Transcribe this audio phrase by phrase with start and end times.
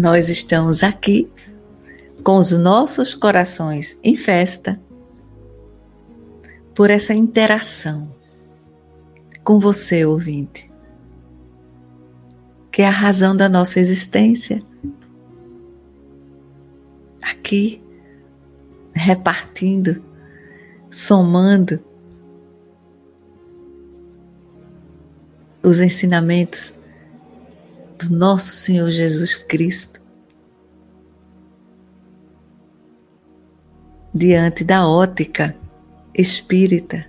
[0.00, 1.28] Nós estamos aqui
[2.22, 4.80] com os nossos corações em festa
[6.72, 8.08] por essa interação
[9.42, 10.70] com você, ouvinte,
[12.70, 14.62] que é a razão da nossa existência.
[17.20, 17.82] Aqui,
[18.94, 20.00] repartindo,
[20.88, 21.80] somando
[25.60, 26.77] os ensinamentos
[28.08, 30.00] nosso Senhor Jesus Cristo
[34.14, 35.54] diante da ótica
[36.14, 37.06] espírita.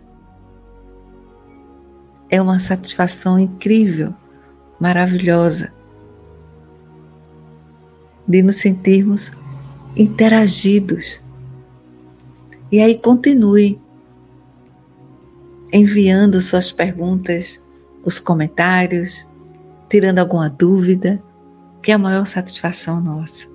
[2.30, 4.14] É uma satisfação incrível,
[4.80, 5.74] maravilhosa,
[8.28, 9.32] de nos sentirmos
[9.96, 11.22] interagidos.
[12.72, 13.82] E aí continue
[15.74, 17.64] enviando suas perguntas,
[18.04, 19.28] os comentários,
[19.90, 21.22] tirando alguma dúvida,
[21.82, 23.48] que é a maior satisfação nossa.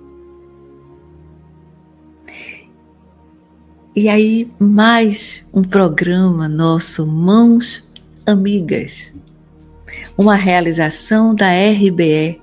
[3.95, 7.89] E aí, mais um programa nosso, Mãos
[8.25, 9.15] Amigas,
[10.17, 12.41] uma realização da RBE,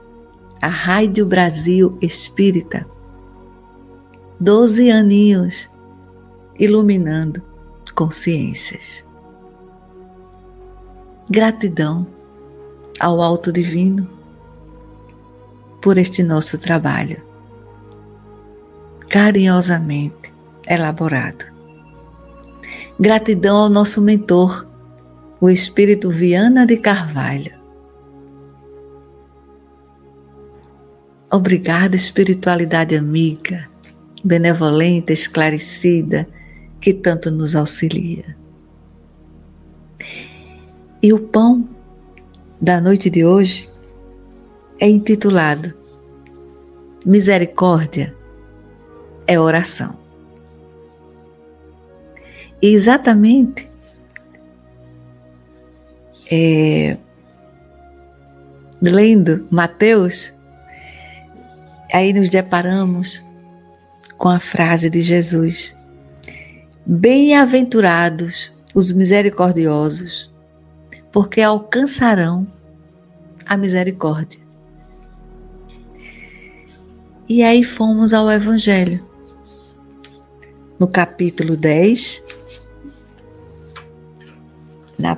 [0.62, 2.86] a Rádio Brasil Espírita.
[4.40, 5.68] Doze aninhos
[6.58, 7.42] iluminando
[7.94, 9.04] consciências.
[11.28, 12.06] Gratidão
[13.02, 14.08] ao Alto Divino
[15.82, 17.20] por este nosso trabalho,
[19.10, 20.32] carinhosamente
[20.68, 21.44] elaborado.
[23.00, 24.68] Gratidão ao nosso mentor,
[25.40, 27.52] o Espírito Viana de Carvalho.
[31.28, 33.68] Obrigada, espiritualidade amiga,
[34.22, 36.28] benevolente, esclarecida,
[36.80, 38.36] que tanto nos auxilia.
[41.02, 41.68] E o pão
[42.62, 43.68] da noite de hoje
[44.80, 45.74] é intitulado
[47.04, 48.14] Misericórdia
[49.26, 49.98] é oração.
[52.62, 53.68] E exatamente
[56.30, 56.96] é,
[58.80, 60.32] lendo Mateus,
[61.92, 63.24] aí nos deparamos
[64.16, 65.76] com a frase de Jesus:
[66.86, 70.31] Bem-aventurados os misericordiosos,
[71.12, 72.46] porque alcançarão
[73.44, 74.40] a misericórdia.
[77.28, 79.00] E aí fomos ao Evangelho.
[80.78, 82.24] No capítulo 10,
[84.98, 85.16] na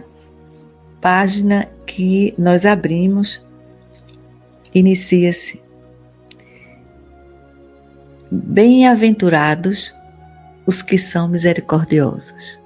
[1.00, 3.42] página que nós abrimos,
[4.74, 5.62] inicia-se:
[8.30, 9.94] Bem-aventurados
[10.66, 12.60] os que são misericordiosos.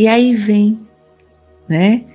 [0.00, 0.80] E aí vem,
[1.68, 2.06] né,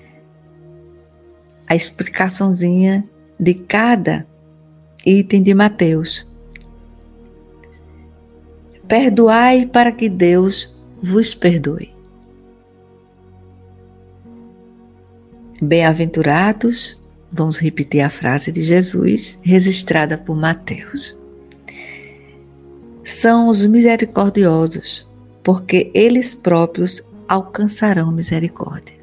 [1.68, 3.08] a explicaçãozinha
[3.40, 4.26] de cada
[5.06, 6.28] item de Mateus.
[8.88, 11.94] Perdoai para que Deus vos perdoe.
[15.62, 17.00] Bem-aventurados,
[17.32, 21.16] vamos repetir a frase de Jesus, registrada por Mateus.
[23.04, 25.08] São os misericordiosos,
[25.44, 28.96] porque eles próprios alcançarão misericórdia.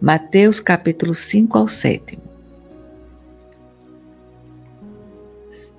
[0.00, 2.18] Mateus capítulo 5 ao 7.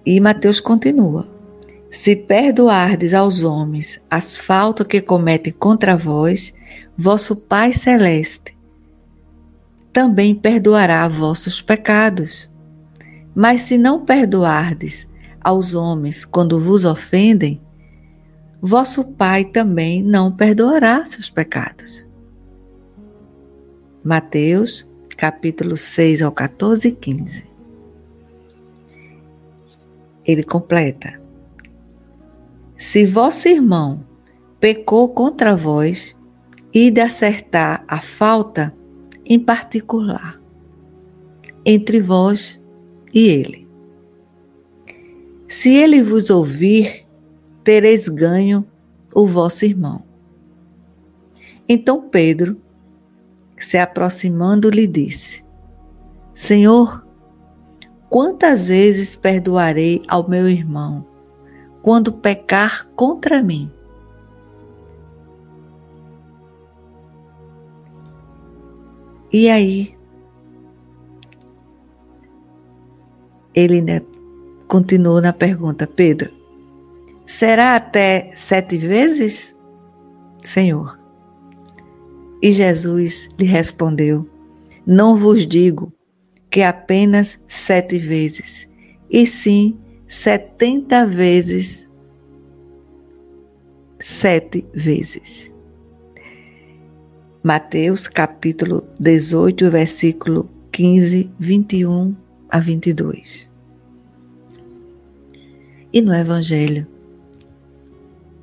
[0.05, 1.27] E Mateus continua:
[1.89, 6.53] Se perdoardes aos homens as faltas que cometem contra vós,
[6.97, 8.59] vosso Pai celeste
[9.91, 12.49] também perdoará vossos pecados.
[13.35, 15.07] Mas se não perdoardes
[15.40, 17.61] aos homens quando vos ofendem,
[18.61, 22.08] vosso Pai também não perdoará seus pecados.
[24.03, 24.87] Mateus,
[25.17, 27.52] capítulo 6 ao 14 e 15.
[30.25, 31.19] Ele completa:
[32.78, 34.05] Se vosso irmão
[34.59, 36.16] pecou contra vós,
[36.73, 38.73] e de acertar a falta
[39.25, 40.40] em particular
[41.66, 42.66] entre vós
[43.14, 43.67] e ele.
[45.47, 47.05] Se ele vos ouvir
[47.63, 48.66] tereis ganho
[49.13, 50.03] o vosso irmão.
[51.67, 52.58] Então Pedro,
[53.58, 55.46] se aproximando, lhe disse:
[56.34, 57.05] Senhor,
[58.09, 61.05] quantas vezes perdoarei ao meu irmão
[61.81, 63.72] quando pecar contra mim?
[69.34, 69.96] E aí,
[73.55, 74.05] ele ainda
[74.67, 76.41] continuou na pergunta: Pedro,
[77.31, 79.55] será até sete vezes?
[80.43, 80.99] Senhor.
[82.41, 84.28] E Jesus lhe respondeu:
[84.85, 85.93] Não vos digo
[86.49, 88.67] que apenas sete vezes,
[89.09, 91.89] e sim setenta vezes
[93.99, 95.55] sete vezes.
[97.41, 102.16] Mateus capítulo 18, versículo 15, 21
[102.49, 103.49] a 22.
[105.93, 106.87] E no Evangelho,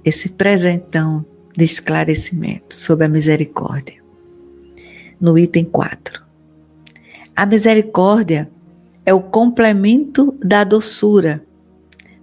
[0.08, 1.24] esse presentão
[1.54, 4.02] de esclarecimento sobre a misericórdia.
[5.20, 6.22] No item 4.
[7.36, 8.50] A misericórdia
[9.04, 11.44] é o complemento da doçura,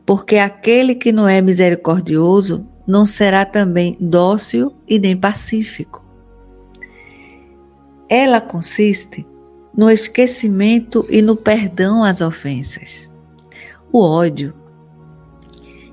[0.05, 6.03] porque aquele que não é misericordioso não será também dócil e nem pacífico.
[8.09, 9.25] Ela consiste
[9.75, 13.11] no esquecimento e no perdão às ofensas.
[13.91, 14.53] O ódio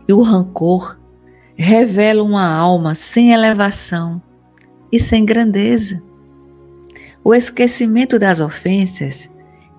[0.06, 1.01] e o rancor
[1.56, 4.20] revela uma alma sem elevação
[4.90, 6.02] e sem grandeza.
[7.24, 9.30] O esquecimento das ofensas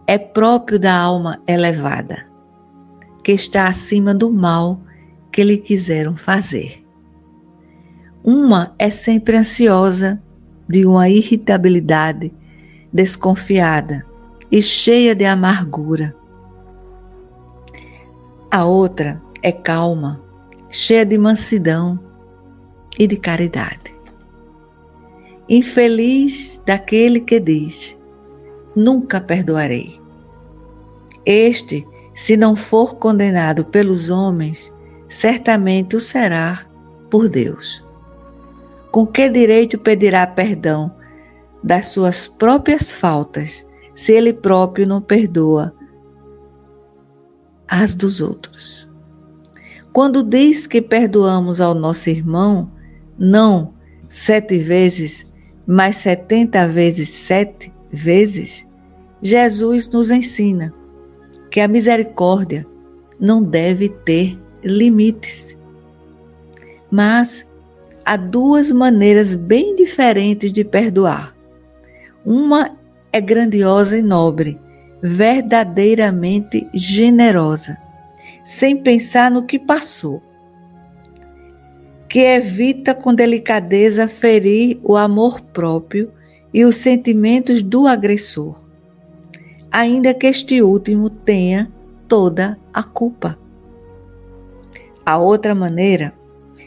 [0.07, 2.25] é próprio da alma elevada,
[3.23, 4.79] que está acima do mal
[5.31, 6.83] que lhe quiseram fazer.
[8.23, 10.21] Uma é sempre ansiosa,
[10.67, 12.33] de uma irritabilidade
[12.91, 14.05] desconfiada
[14.49, 16.15] e cheia de amargura.
[18.49, 20.22] A outra é calma,
[20.73, 21.99] cheia de mansidão
[22.97, 23.93] e de caridade.
[25.47, 28.01] Infeliz daquele que diz:
[28.75, 30.01] Nunca perdoarei.
[31.23, 34.73] Este, se não for condenado pelos homens,
[35.07, 36.65] certamente o será
[37.09, 37.85] por Deus.
[38.91, 40.91] Com que direito pedirá perdão
[41.63, 45.71] das suas próprias faltas, se ele próprio não perdoa
[47.67, 48.91] as dos outros?
[49.93, 52.71] Quando diz que perdoamos ao nosso irmão,
[53.17, 53.75] não
[54.09, 55.23] sete vezes,
[55.67, 58.67] mas setenta vezes sete vezes,
[59.21, 60.73] Jesus nos ensina
[61.51, 62.65] que a misericórdia
[63.19, 65.55] não deve ter limites.
[66.89, 67.45] Mas
[68.03, 71.35] há duas maneiras bem diferentes de perdoar.
[72.25, 72.75] Uma
[73.11, 74.57] é grandiosa e nobre,
[75.03, 77.82] verdadeiramente generosa
[78.43, 80.21] sem pensar no que passou,
[82.09, 86.11] que evita com delicadeza ferir o amor próprio
[86.53, 88.55] e os sentimentos do agressor,
[89.71, 91.71] ainda que este último tenha
[92.07, 93.39] toda a culpa.
[95.05, 96.13] A outra maneira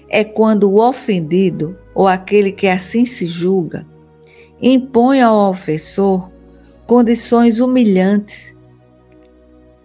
[0.09, 3.87] é quando o ofendido ou aquele que assim se julga
[4.61, 6.31] impõe ao ofensor
[6.87, 8.57] condições humilhantes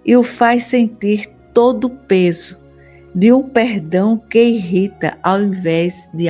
[0.06, 2.60] e o faz sentir todo o peso
[3.14, 6.28] de um perdão que irrita ao invés de,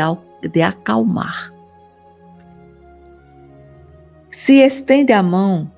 [0.50, 1.54] de acalmar.
[4.32, 5.72] Se estende a mão,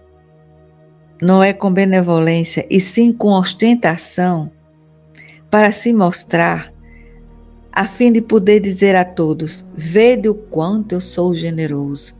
[1.22, 4.52] não é com benevolência e sim com ostentação,
[5.50, 6.74] para se mostrar,
[7.72, 12.16] a fim de poder dizer a todos: vede o quanto eu sou generoso.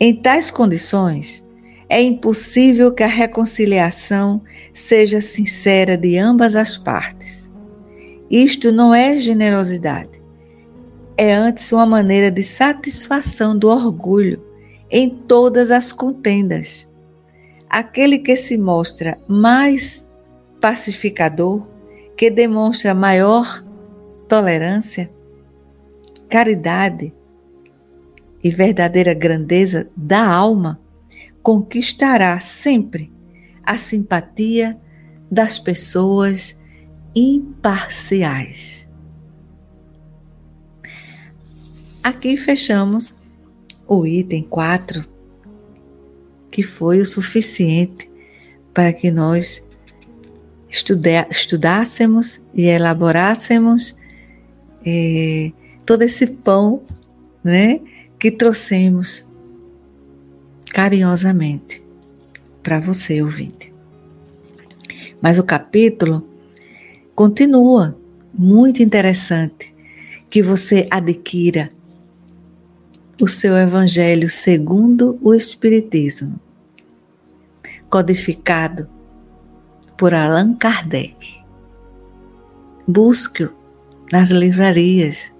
[0.00, 1.41] Em tais condições,
[1.92, 4.40] é impossível que a reconciliação
[4.72, 7.52] seja sincera de ambas as partes.
[8.30, 10.22] Isto não é generosidade,
[11.18, 14.42] é antes uma maneira de satisfação do orgulho
[14.90, 16.88] em todas as contendas.
[17.68, 20.08] Aquele que se mostra mais
[20.62, 21.68] pacificador,
[22.16, 23.62] que demonstra maior
[24.26, 25.10] tolerância,
[26.26, 27.12] caridade
[28.42, 30.81] e verdadeira grandeza da alma,
[31.42, 33.10] conquistará sempre
[33.64, 34.78] a simpatia
[35.30, 36.60] das pessoas
[37.14, 38.88] imparciais.
[42.02, 43.14] Aqui fechamos
[43.86, 45.02] o item 4,
[46.50, 48.10] que foi o suficiente
[48.74, 49.64] para que nós
[51.30, 53.94] estudássemos e elaborássemos
[54.84, 55.52] é,
[55.84, 56.82] todo esse pão
[57.44, 57.80] né,
[58.18, 59.26] que trouxemos
[60.72, 61.84] carinhosamente
[62.62, 63.72] para você, ouvinte.
[65.20, 66.26] Mas o capítulo
[67.14, 67.96] continua
[68.32, 69.74] muito interessante
[70.30, 71.70] que você adquira
[73.20, 76.40] o seu evangelho segundo o Espiritismo,
[77.90, 78.88] codificado
[79.98, 81.42] por Allan Kardec.
[82.88, 83.52] Busque-o
[84.10, 85.32] nas livrarias.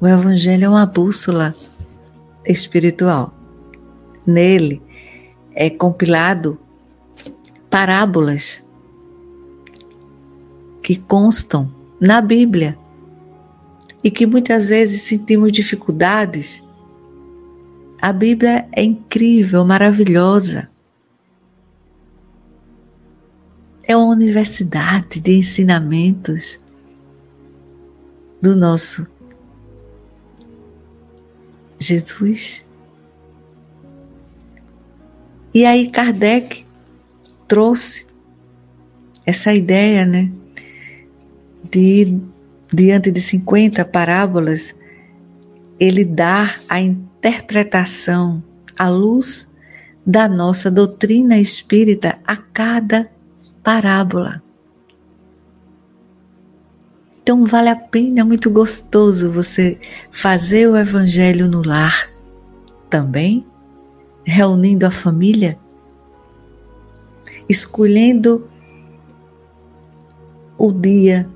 [0.00, 1.54] O Evangelho é uma bússola
[2.46, 3.34] espiritual.
[4.26, 4.82] Nele
[5.54, 6.58] é compilado
[7.70, 8.64] parábolas
[10.82, 12.78] que constam na Bíblia
[14.04, 16.62] e que muitas vezes sentimos dificuldades.
[18.00, 20.68] A Bíblia é incrível, maravilhosa.
[23.82, 26.60] É uma universidade de ensinamentos
[28.40, 29.15] do nosso
[31.78, 32.64] Jesus.
[35.54, 36.64] E aí Kardec
[37.48, 38.06] trouxe
[39.24, 40.30] essa ideia, né,
[41.70, 42.20] de
[42.72, 44.74] diante de 50 parábolas,
[45.78, 48.42] ele dá a interpretação
[48.78, 49.46] à luz
[50.06, 53.10] da nossa doutrina espírita a cada
[53.62, 54.42] parábola.
[57.26, 59.80] Então vale a pena, é muito gostoso você
[60.12, 62.08] fazer o evangelho no lar
[62.88, 63.44] também,
[64.22, 65.58] reunindo a família,
[67.48, 68.46] escolhendo
[70.56, 71.28] o dia,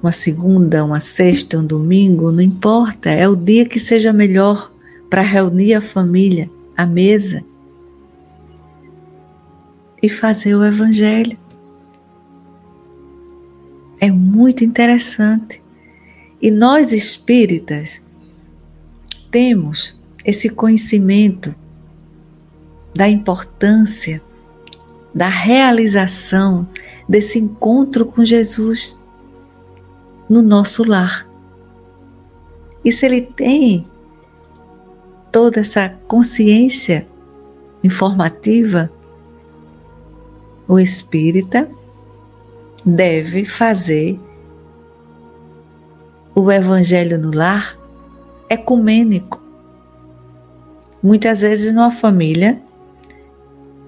[0.00, 4.70] uma segunda, uma sexta, um domingo, não importa, é o dia que seja melhor
[5.10, 7.42] para reunir a família à mesa
[10.00, 11.36] e fazer o evangelho.
[14.00, 15.62] É muito interessante.
[16.40, 18.02] E nós espíritas
[19.30, 21.54] temos esse conhecimento
[22.94, 24.22] da importância
[25.14, 26.68] da realização
[27.08, 28.98] desse encontro com Jesus
[30.28, 31.28] no nosso lar.
[32.84, 33.86] E se ele tem
[35.30, 37.06] toda essa consciência
[37.82, 38.90] informativa,
[40.66, 41.70] o espírita
[42.84, 44.18] deve fazer
[46.34, 47.78] o evangelho no lar
[48.48, 49.42] ecumênico.
[51.02, 52.60] Muitas vezes numa família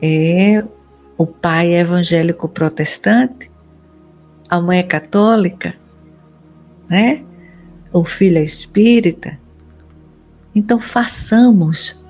[0.00, 0.64] é
[1.18, 3.50] o pai é evangélico protestante,
[4.48, 5.74] a mãe é católica,
[6.88, 7.24] né?
[7.92, 9.38] O filho é espírita.
[10.54, 12.00] Então façamos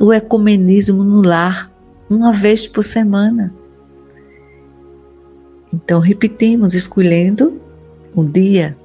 [0.00, 1.70] o ecumenismo no lar
[2.08, 3.52] uma vez por semana.
[5.72, 7.60] Então repetimos, escolhendo
[8.16, 8.76] um dia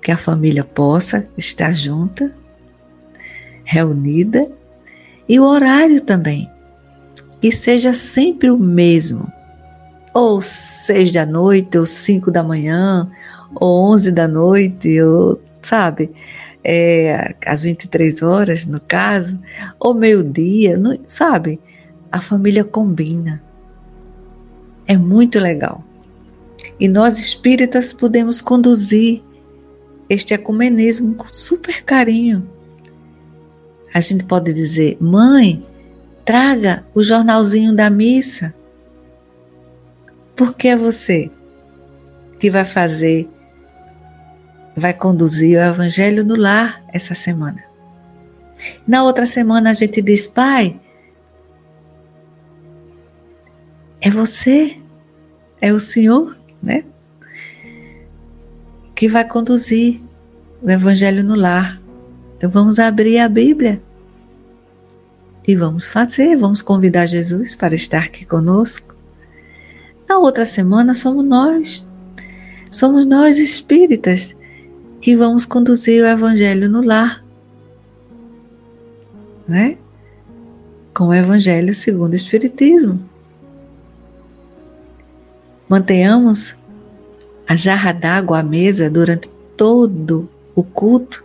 [0.00, 2.32] que a família possa estar junta,
[3.64, 4.50] reunida,
[5.28, 6.50] e o horário também,
[7.40, 9.30] que seja sempre o mesmo,
[10.12, 13.10] ou seis da noite, ou cinco da manhã,
[13.54, 16.10] ou onze da noite, ou sabe,
[16.62, 19.38] é, às 23 horas no caso,
[19.78, 21.60] ou meio-dia, sabe?
[22.10, 23.43] A família combina.
[24.86, 25.84] É muito legal.
[26.78, 29.22] E nós espíritas podemos conduzir
[30.08, 32.48] este ecumenismo com super carinho.
[33.92, 35.64] A gente pode dizer: mãe,
[36.24, 38.54] traga o jornalzinho da missa.
[40.34, 41.30] Porque é você
[42.40, 43.28] que vai fazer,
[44.76, 47.62] vai conduzir o evangelho no lar essa semana.
[48.86, 50.80] Na outra semana a gente diz: pai,
[54.04, 54.76] É você,
[55.62, 56.84] é o Senhor, né?
[58.94, 59.98] Que vai conduzir
[60.60, 61.80] o Evangelho no lar.
[62.36, 63.82] Então vamos abrir a Bíblia
[65.48, 68.94] e vamos fazer, vamos convidar Jesus para estar aqui conosco.
[70.06, 71.88] Na outra semana somos nós,
[72.70, 74.36] somos nós espíritas
[75.00, 77.24] que vamos conduzir o Evangelho no lar,
[79.48, 79.78] né?
[80.92, 83.13] Com o Evangelho segundo o Espiritismo.
[85.74, 86.56] Mantenhamos
[87.48, 91.24] a jarra d'água à mesa durante todo o culto.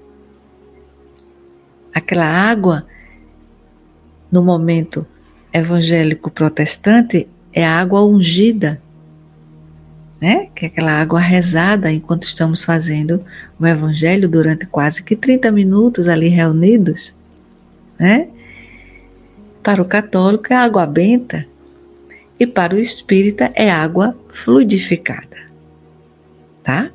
[1.94, 2.84] Aquela água,
[4.32, 5.06] no momento
[5.54, 8.82] evangélico protestante, é água ungida,
[10.20, 10.50] né?
[10.56, 13.20] Que é aquela água rezada enquanto estamos fazendo
[13.60, 17.16] o evangelho durante quase que 30 minutos ali reunidos,
[18.00, 18.30] né?
[19.62, 21.46] Para o católico é água benta,
[22.40, 25.50] e para o espírita é água fluidificada.
[26.64, 26.90] Tá?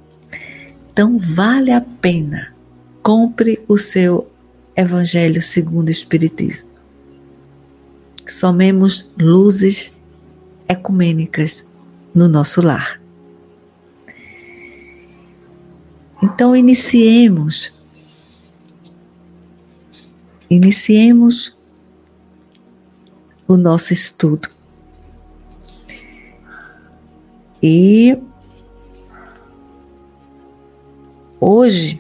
[0.91, 2.55] Então vale a pena.
[3.03, 4.31] Compre o seu
[4.77, 6.69] Evangelho segundo o Espiritismo.
[8.27, 9.93] Somemos luzes
[10.67, 11.65] ecumênicas
[12.15, 13.01] no nosso lar.
[16.23, 17.75] Então iniciemos.
[20.49, 21.57] Iniciemos
[23.47, 24.54] o nosso estudo
[27.67, 28.15] E
[31.41, 31.99] hoje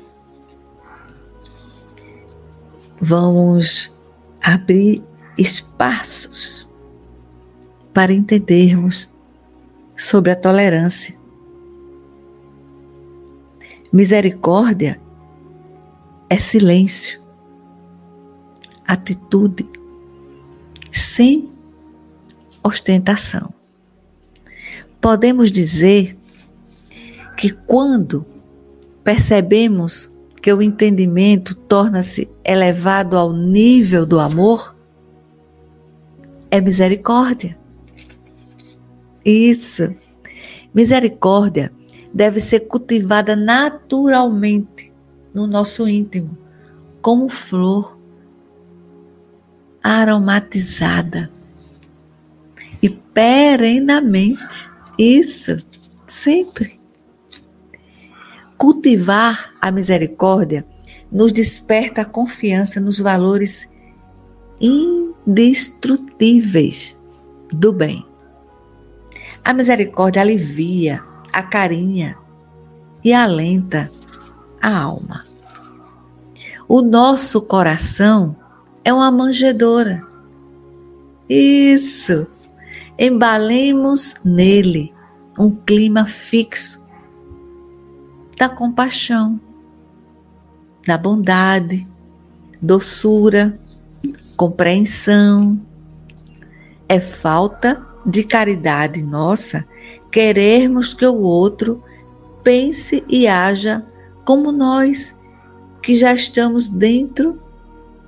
[3.00, 3.90] vamos
[4.42, 5.02] abrir
[5.38, 6.68] espaços
[7.94, 9.08] para entendermos
[9.96, 11.16] sobre a tolerância.
[13.90, 15.00] Misericórdia
[16.28, 17.22] é silêncio,
[18.86, 19.66] atitude,
[20.92, 21.50] sem
[22.62, 23.63] ostentação.
[25.04, 26.16] Podemos dizer
[27.36, 28.24] que quando
[29.02, 34.74] percebemos que o entendimento torna-se elevado ao nível do amor,
[36.50, 37.54] é misericórdia.
[39.22, 39.94] Isso.
[40.72, 41.70] Misericórdia
[42.14, 44.90] deve ser cultivada naturalmente
[45.34, 46.34] no nosso íntimo,
[47.02, 47.98] como flor
[49.82, 51.30] aromatizada
[52.80, 54.72] e perenamente.
[54.98, 55.56] Isso,
[56.06, 56.80] sempre.
[58.56, 60.64] Cultivar a misericórdia
[61.10, 63.68] nos desperta a confiança nos valores
[64.60, 66.98] indestrutíveis
[67.52, 68.06] do bem.
[69.44, 72.16] A misericórdia alivia, acarinha
[73.04, 73.90] e alenta
[74.60, 75.24] a alma.
[76.66, 78.34] O nosso coração
[78.84, 80.06] é uma manjedoura.
[81.28, 82.26] Isso!
[82.98, 84.92] Embalemos nele
[85.38, 86.82] um clima fixo
[88.38, 89.40] da compaixão,
[90.86, 91.86] da bondade,
[92.60, 93.58] doçura,
[94.36, 95.60] compreensão.
[96.88, 99.64] É falta de caridade nossa
[100.14, 101.82] querermos que o outro
[102.44, 103.84] pense e haja
[104.24, 105.18] como nós,
[105.82, 107.42] que já estamos dentro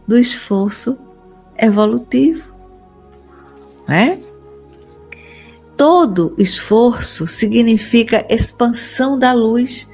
[0.06, 0.96] do esforço
[1.58, 2.54] evolutivo.
[3.88, 4.20] Né?
[5.76, 9.86] Todo esforço significa expansão da luz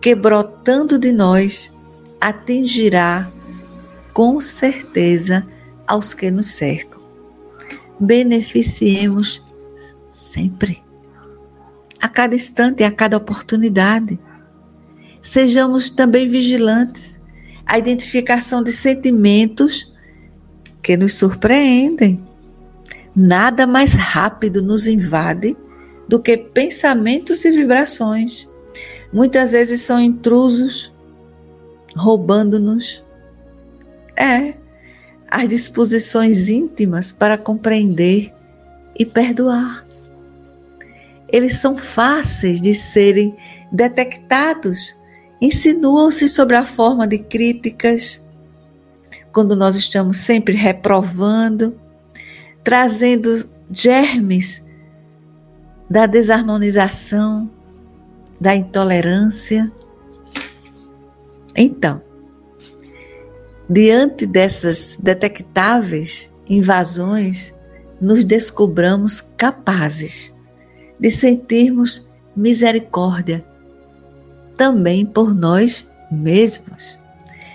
[0.00, 1.74] que, brotando de nós,
[2.20, 3.32] atingirá
[4.12, 5.46] com certeza
[5.86, 7.00] aos que nos cercam.
[7.98, 9.42] Beneficiemos
[10.10, 10.82] sempre,
[11.98, 14.18] a cada instante a cada oportunidade.
[15.22, 17.18] Sejamos também vigilantes
[17.64, 19.94] à identificação de sentimentos
[20.82, 22.29] que nos surpreendem
[23.22, 25.54] Nada mais rápido nos invade
[26.08, 28.48] do que pensamentos e vibrações.
[29.12, 30.90] Muitas vezes são intrusos,
[31.94, 33.04] roubando-nos.
[34.16, 34.54] É,
[35.30, 38.32] as disposições íntimas para compreender
[38.98, 39.86] e perdoar.
[41.28, 43.36] Eles são fáceis de serem
[43.70, 44.96] detectados,
[45.42, 48.24] insinuam-se sobre a forma de críticas,
[49.30, 51.78] quando nós estamos sempre reprovando,
[52.62, 54.64] trazendo germes
[55.88, 57.50] da desarmonização,
[58.40, 59.70] da intolerância.
[61.56, 62.00] Então,
[63.68, 67.54] diante dessas detectáveis invasões,
[68.00, 70.34] nos descobramos capazes
[70.98, 73.44] de sentirmos misericórdia
[74.56, 76.98] também por nós mesmos.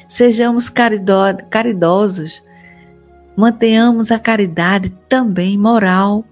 [0.10, 2.44] Sejamos caridosos
[3.36, 6.24] mantenhamos a caridade também moral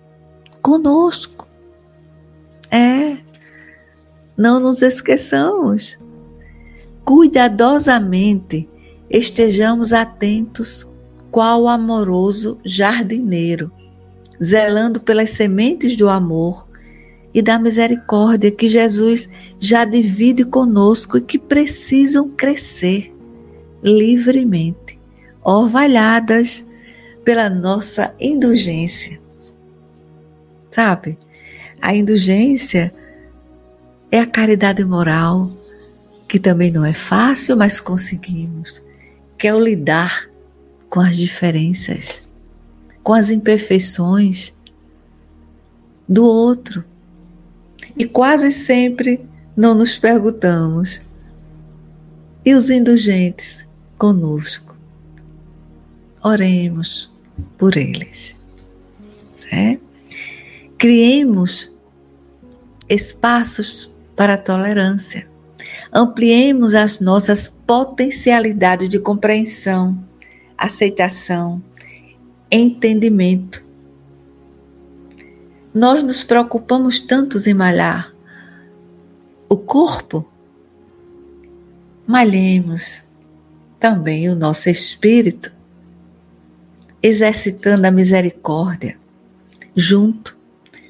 [0.61, 1.47] conosco.
[2.71, 3.17] É,
[4.37, 5.99] não nos esqueçamos.
[7.03, 8.67] Cuidadosamente
[9.09, 10.87] estejamos atentos,
[11.29, 13.71] qual amoroso jardineiro,
[14.41, 16.67] zelando pelas sementes do amor
[17.33, 19.27] e da misericórdia que Jesus
[19.59, 23.13] já divide conosco e que precisam crescer
[23.83, 24.99] livremente,
[25.43, 26.65] orvalhadas
[27.23, 29.19] pela nossa indulgência.
[30.69, 31.17] Sabe?
[31.81, 32.91] A indulgência
[34.11, 35.51] é a caridade moral,
[36.27, 38.83] que também não é fácil, mas conseguimos,
[39.37, 40.29] que é o lidar
[40.89, 42.29] com as diferenças,
[43.03, 44.53] com as imperfeições
[46.07, 46.83] do outro.
[47.97, 49.23] E quase sempre
[49.55, 51.01] não nos perguntamos:
[52.45, 54.75] e os indulgentes conosco?
[56.23, 57.12] Oremos
[57.57, 58.37] por eles.
[59.51, 59.79] Né?
[60.77, 61.71] Criemos
[62.89, 65.27] espaços para a tolerância.
[65.91, 70.03] Ampliemos as nossas potencialidades de compreensão,
[70.57, 71.61] aceitação,
[72.51, 73.63] entendimento.
[75.73, 78.13] Nós nos preocupamos tanto em malhar
[79.49, 80.27] o corpo,
[82.07, 83.05] malhemos
[83.79, 85.51] também o nosso espírito
[87.03, 88.97] exercitando a misericórdia,
[89.75, 90.37] junto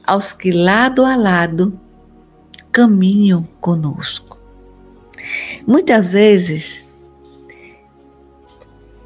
[0.05, 1.79] aos que lado a lado
[2.71, 4.39] caminho conosco.
[5.65, 6.85] Muitas vezes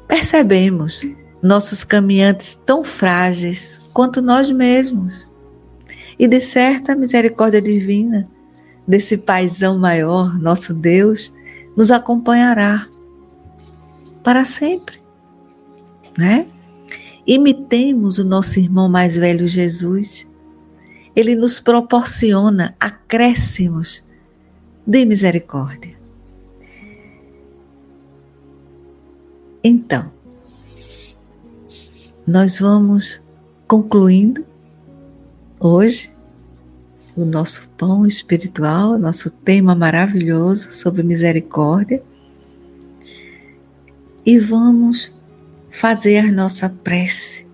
[0.06, 1.00] percebemos
[1.42, 5.28] nossos caminhantes tão frágeis quanto nós mesmos.
[6.18, 8.28] E de certo a misericórdia divina
[8.86, 11.32] desse paizão maior, nosso Deus,
[11.76, 12.88] nos acompanhará
[14.24, 15.00] para sempre,
[16.16, 16.46] né?
[17.28, 20.26] Imitemos o nosso irmão mais velho Jesus.
[21.14, 24.02] Ele nos proporciona acréscimos
[24.86, 25.94] de misericórdia.
[29.62, 30.10] Então,
[32.26, 33.20] nós vamos
[33.66, 34.46] concluindo
[35.60, 36.10] hoje
[37.14, 42.02] o nosso pão espiritual, nosso tema maravilhoso sobre misericórdia.
[44.24, 45.17] E vamos
[45.78, 47.46] fazer nossa prece.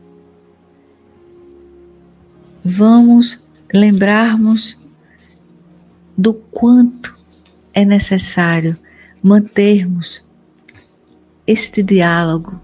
[2.65, 4.81] Vamos lembrarmos
[6.17, 7.15] do quanto
[7.75, 8.79] é necessário
[9.23, 10.25] mantermos
[11.47, 12.59] este diálogo,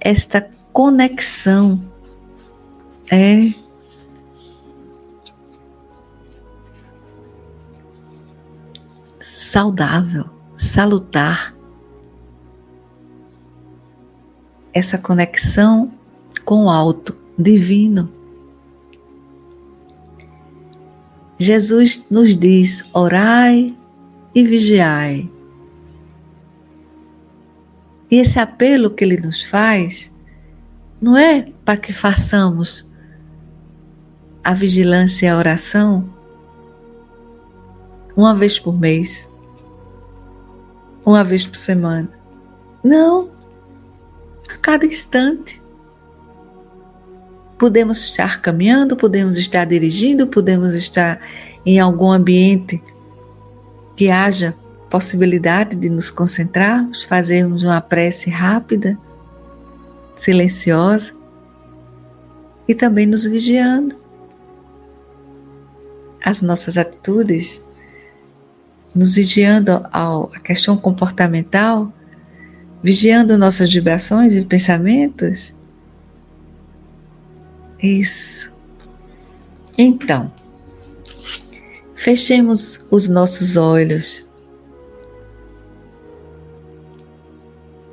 [0.00, 1.80] esta conexão
[3.08, 3.52] é
[9.20, 11.59] saudável, salutar.
[14.72, 15.90] Essa conexão
[16.44, 18.10] com o alto, divino.
[21.38, 23.76] Jesus nos diz: orai
[24.34, 25.30] e vigiai.
[28.10, 30.12] E esse apelo que ele nos faz
[31.00, 32.86] não é para que façamos
[34.42, 36.08] a vigilância e a oração
[38.16, 39.30] uma vez por mês,
[41.04, 42.10] uma vez por semana.
[42.84, 43.30] Não,
[44.54, 45.62] a cada instante.
[47.58, 51.20] Podemos estar caminhando, podemos estar dirigindo, podemos estar
[51.64, 52.82] em algum ambiente
[53.96, 54.56] que haja
[54.88, 58.98] possibilidade de nos concentrarmos, fazermos uma prece rápida,
[60.16, 61.12] silenciosa
[62.66, 63.94] e também nos vigiando.
[66.22, 67.64] As nossas atitudes,
[68.94, 71.92] nos vigiando ao, a questão comportamental,
[72.82, 75.54] vigiando nossas vibrações e pensamentos.
[77.82, 78.52] Isso.
[79.78, 80.32] Então,
[81.94, 84.24] fechemos os nossos olhos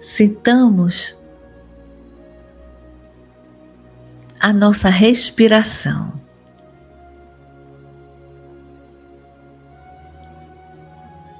[0.07, 1.17] Sintamos
[4.39, 6.13] a nossa respiração.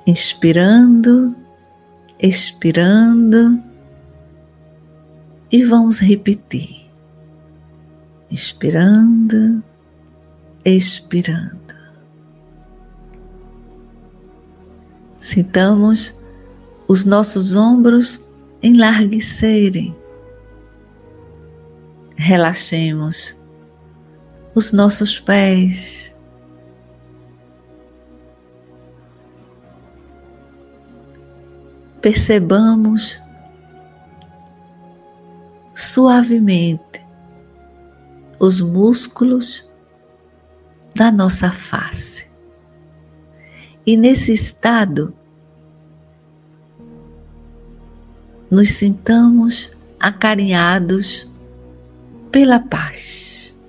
[0.05, 1.33] Inspirando,
[2.19, 3.63] expirando
[5.51, 6.87] e vamos repetir.
[8.29, 9.63] Inspirando,
[10.65, 11.75] expirando.
[15.19, 16.17] Sintamos
[16.87, 18.23] os nossos ombros
[18.61, 19.95] enlarguecerem.
[22.15, 23.37] Relaxemos
[24.53, 26.16] os nossos pés.
[32.07, 33.21] Percebamos
[35.75, 37.05] suavemente
[38.39, 39.69] os músculos
[40.95, 42.29] da nossa face.
[43.85, 45.13] E nesse estado,
[48.49, 51.29] nos sintamos acarinhados
[52.31, 53.59] pela paz.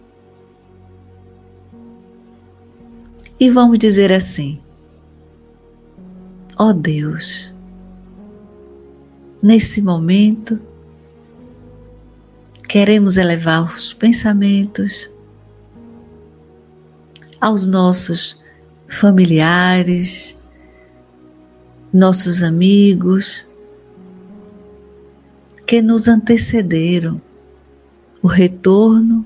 [3.41, 4.63] E vamos dizer assim:
[6.57, 7.58] ó oh Deus,
[9.43, 10.61] nesse momento,
[12.69, 15.11] queremos elevar os pensamentos
[17.41, 18.41] aos nossos
[18.89, 20.39] familiares,
[21.93, 23.49] nossos amigos,
[25.67, 27.21] que nos antecederam,
[28.23, 29.25] o retorno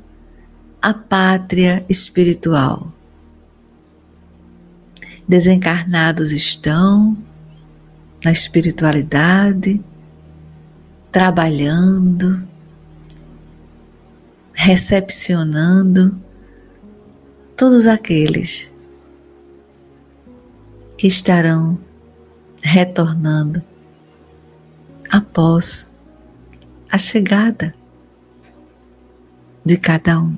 [0.81, 2.92] à pátria espiritual.
[5.27, 7.16] Desencarnados estão
[8.25, 9.83] na espiritualidade,
[11.12, 12.42] trabalhando,
[14.55, 16.18] recepcionando
[17.55, 18.75] todos aqueles
[20.96, 21.79] que estarão
[22.62, 23.62] retornando
[25.11, 25.90] após
[26.90, 27.75] a chegada
[29.64, 30.37] de cada um.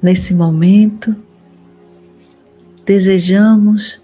[0.00, 1.16] Nesse momento,
[2.84, 4.00] desejamos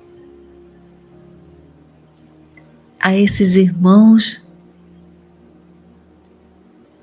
[3.04, 4.42] a esses irmãos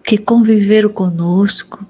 [0.04, 1.86] que conviveram conosco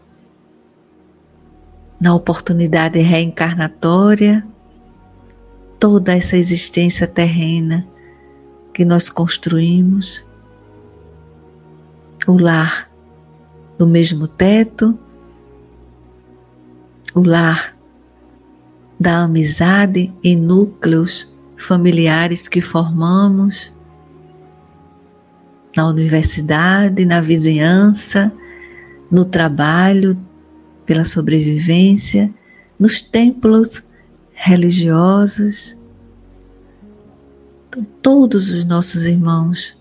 [1.98, 4.46] na oportunidade reencarnatória,
[5.80, 7.88] toda essa existência terrena
[8.74, 10.26] que nós construímos,
[12.28, 12.92] o lar
[13.80, 15.00] no mesmo teto,
[17.16, 17.78] o lar
[19.00, 23.72] da amizade e núcleos familiares que formamos
[25.76, 28.32] na universidade, na vizinhança,
[29.10, 30.18] no trabalho,
[30.86, 32.34] pela sobrevivência,
[32.78, 33.84] nos templos
[34.34, 35.78] religiosos.
[37.70, 39.78] Então, todos os nossos irmãos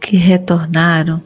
[0.00, 1.22] que retornaram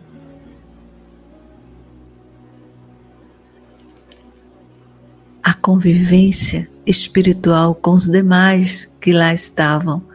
[5.43, 10.08] à convivência espiritual com os demais que lá estavam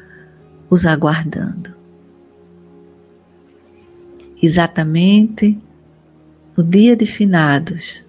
[0.73, 1.75] os aguardando.
[4.41, 5.61] Exatamente
[6.57, 8.03] no dia de finados,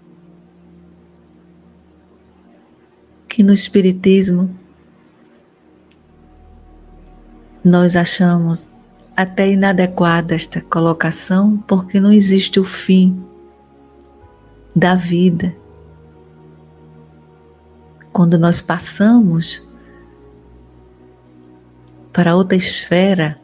[3.28, 4.54] que no Espiritismo
[7.62, 8.74] nós achamos
[9.16, 13.22] até inadequada esta colocação, porque não existe o fim
[14.74, 15.54] da vida.
[18.12, 19.66] Quando nós passamos
[22.14, 23.40] para outra esfera,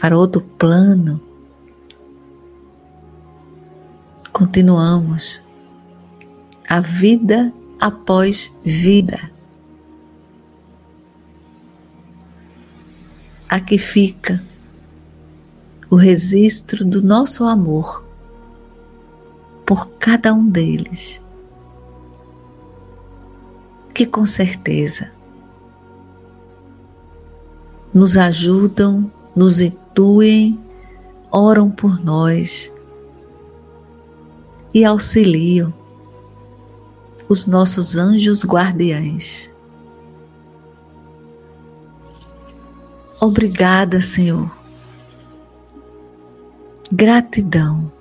[0.00, 1.20] para outro plano,
[4.32, 5.42] continuamos.
[6.68, 9.32] A vida após vida.
[13.48, 14.44] Aqui fica
[15.90, 18.06] o registro do nosso amor
[19.66, 21.22] por cada um deles,
[23.94, 25.17] que com certeza
[27.92, 30.58] nos ajudam, nos intuem,
[31.30, 32.72] oram por nós
[34.74, 35.72] e auxiliam
[37.28, 39.50] os nossos anjos guardiães.
[43.20, 44.50] Obrigada, Senhor.
[46.90, 47.92] Gratidão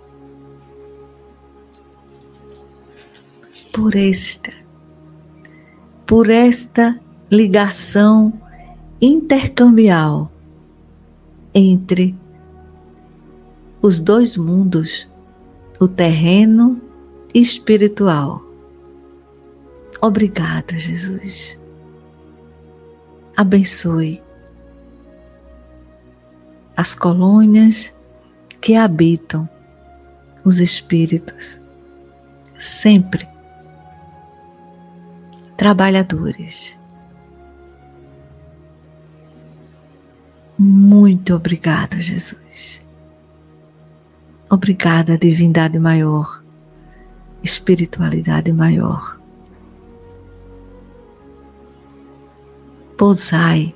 [3.73, 4.53] por esta,
[6.05, 8.33] por esta ligação
[9.01, 10.31] intercambial
[11.53, 12.15] entre
[13.81, 15.07] os dois mundos,
[15.79, 16.81] o terreno
[17.33, 18.41] e espiritual.
[20.01, 21.59] Obrigada, Jesus.
[23.35, 24.21] Abençoe
[26.75, 27.93] as colônias
[28.61, 29.49] que habitam
[30.43, 31.59] os espíritos,
[32.59, 33.27] sempre
[35.57, 36.76] trabalhadores.
[40.57, 42.83] Muito obrigada, Jesus.
[44.49, 46.43] Obrigada, divindade maior,
[47.43, 49.19] espiritualidade maior.
[52.97, 53.75] Pousai,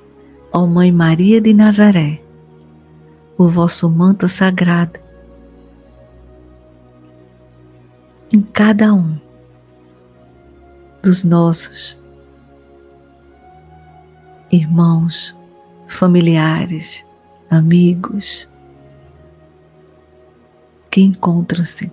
[0.52, 2.20] ó Mãe Maria de Nazaré,
[3.38, 4.98] o vosso manto sagrado
[8.32, 9.20] em cada um
[11.02, 12.00] dos nossos
[14.50, 15.36] irmãos,
[15.96, 17.06] familiares,
[17.50, 18.48] amigos
[20.90, 21.90] que encontram-se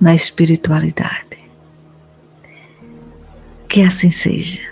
[0.00, 1.38] na espiritualidade.
[3.68, 4.71] Que assim seja.